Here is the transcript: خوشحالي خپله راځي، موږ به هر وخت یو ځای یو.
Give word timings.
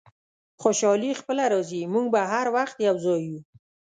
خوشحالي 0.61 1.11
خپله 1.19 1.43
راځي، 1.53 1.81
موږ 1.93 2.05
به 2.13 2.21
هر 2.31 2.45
وخت 2.57 2.75
یو 2.87 2.95
ځای 3.05 3.21
یو. 3.29 3.37